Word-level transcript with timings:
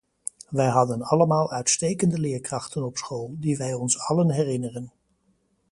Wij 0.49 0.67
hadden 0.69 1.01
allemaal 1.03 1.51
uitstekende 1.51 2.19
leerkrachten 2.19 2.83
op 2.85 2.97
school, 2.97 3.35
die 3.37 3.57
wij 3.57 3.73
ons 3.73 3.99
allen 3.99 4.29
herinneren. 4.31 4.91